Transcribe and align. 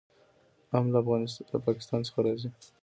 ام 0.77 0.85
له 0.93 1.57
پاکستان 1.67 2.01
څخه 2.07 2.19
راځي. 2.25 2.49